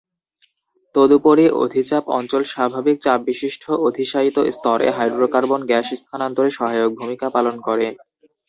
তদুপরি 0.95 1.45
অধিচাপ 1.63 2.03
অঞ্চল 2.17 2.41
স্বাভাবিক 2.53 2.97
চাপবিশিষ্ট 3.01 3.63
অধিশায়িত 3.87 4.37
স্তরে 4.49 4.87
হাইড্রোকার্বন 4.97 5.61
গ্যাস 5.69 5.87
স্থানান্তরে 6.01 6.49
সহায়ক 6.57 6.91
ভূমিকা 6.99 7.27
পালন 7.35 7.55
করে। 7.67 7.87